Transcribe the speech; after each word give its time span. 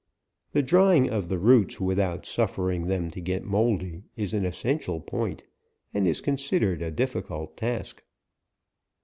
The 0.53 0.63
drying 0.63 1.11
of 1.11 1.29
the 1.29 1.37
roots 1.37 1.79
without 1.79 2.25
suffering 2.25 2.87
them 2.87 3.11
to 3.11 3.21
get 3.21 3.45
mouldy, 3.45 4.01
is 4.15 4.33
an 4.33 4.45
essential 4.45 4.99
point, 4.99 5.43
and 5.93 6.07
is 6.07 6.21
con 6.21 6.37
sidered 6.37 6.81
a 6.81 6.89
difficult 6.89 7.55
task. 7.55 8.01